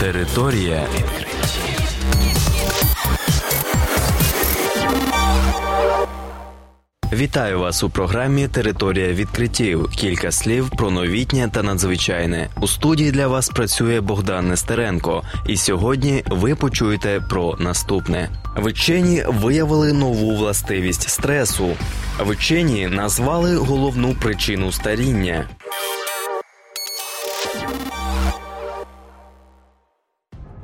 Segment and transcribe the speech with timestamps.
[0.00, 1.80] Територія відкриттів.
[7.12, 9.90] Вітаю вас у програмі Територія відкриттів.
[9.90, 12.48] Кілька слів про новітнє та надзвичайне.
[12.60, 18.30] У студії для вас працює Богдан Нестеренко, і сьогодні ви почуєте про наступне.
[18.56, 21.68] Вчені виявили нову властивість стресу.
[22.20, 25.48] Вчені назвали головну причину старіння.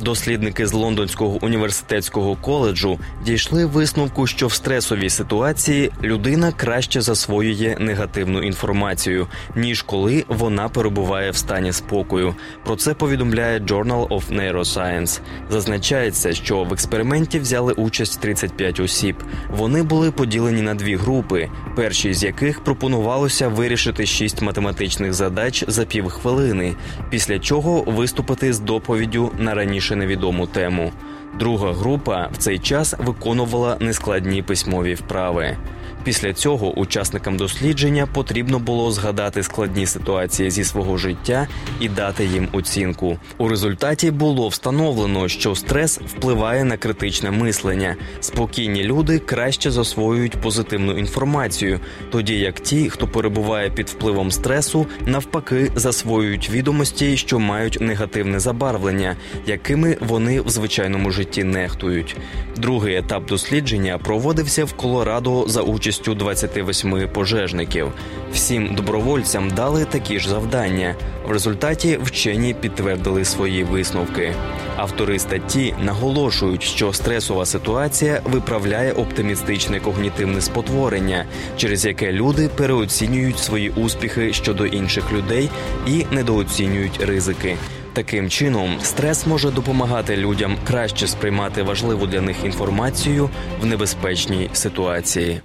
[0.00, 8.42] Дослідники з Лондонського університетського коледжу дійшли висновку, що в стресовій ситуації людина краще засвоює негативну
[8.42, 9.26] інформацію,
[9.56, 12.34] ніж коли вона перебуває в стані спокою.
[12.64, 15.20] Про це повідомляє Journal of Neuroscience.
[15.50, 19.16] Зазначається, що в експерименті взяли участь 35 осіб.
[19.50, 25.84] Вони були поділені на дві групи, першій з яких пропонувалося вирішити шість математичних задач за
[25.84, 26.74] півхвилини,
[27.10, 30.92] після чого виступити з доповіддю на раніше невідому тему.
[31.38, 35.56] Друга група в цей час виконувала нескладні письмові вправи.
[36.04, 41.48] Після цього учасникам дослідження потрібно було згадати складні ситуації зі свого життя
[41.80, 43.18] і дати їм оцінку.
[43.38, 47.96] У результаті було встановлено, що стрес впливає на критичне мислення.
[48.20, 55.72] Спокійні люди краще засвоюють позитивну інформацію, тоді як ті, хто перебуває під впливом стресу, навпаки
[55.74, 59.16] засвоюють відомості, що мають негативне забарвлення,
[59.46, 62.16] якими вони в звичайному житті нехтують.
[62.56, 67.92] Другий етап дослідження проводився в Колорадо за участю участю 28 пожежників.
[68.32, 70.94] Всім добровольцям дали такі ж завдання.
[71.26, 74.34] В результаті вчені підтвердили свої висновки.
[74.76, 81.24] Автори статті наголошують, що стресова ситуація виправляє оптимістичне когнітивне спотворення,
[81.56, 85.50] через яке люди переоцінюють свої успіхи щодо інших людей
[85.86, 87.56] і недооцінюють ризики.
[87.92, 95.40] Таким чином, стрес може допомагати людям краще сприймати важливу для них інформацію в небезпечній ситуації.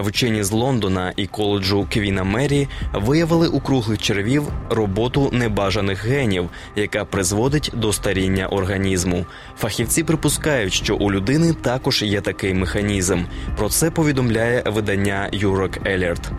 [0.00, 7.04] Вчені з Лондона і коледжу Квіна Мері виявили у круглих червів роботу небажаних генів, яка
[7.04, 9.26] призводить до старіння організму.
[9.58, 13.22] Фахівці припускають, що у людини також є такий механізм.
[13.56, 16.30] Про це повідомляє видання Юрок Alert.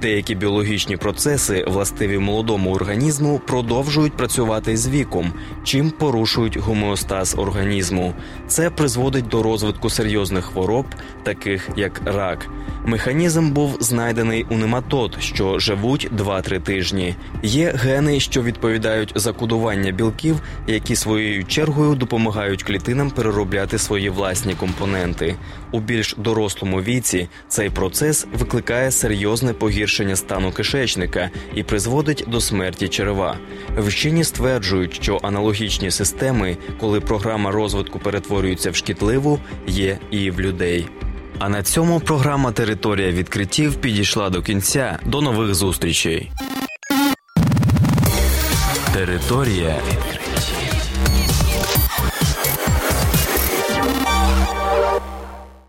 [0.00, 5.32] Деякі біологічні процеси, властиві молодому організму, продовжують працювати з віком,
[5.64, 8.14] чим порушують гомеостаз організму.
[8.48, 10.86] Це призводить до розвитку серйозних хвороб,
[11.22, 12.48] таких як рак.
[12.84, 17.16] Механізм був знайдений у нематод, що живуть 2-3 тижні.
[17.42, 24.54] Є гени, що відповідають за кодування білків, які своєю чергою допомагають клітинам переробляти свої власні
[24.54, 25.36] компоненти.
[25.72, 29.52] У більш дорослому віці цей процес викликає серйозне
[29.90, 33.36] погіршення стану кишечника і призводить до смерті черева.
[33.78, 40.86] Вчені стверджують, що аналогічні системи, коли програма розвитку перетворюється в шкідливу, є і в людей.
[41.38, 44.98] А на цьому програма Територія відкриттів підійшла до кінця.
[45.06, 46.30] До нових зустрічей.
[48.94, 50.19] Територія відкриттів.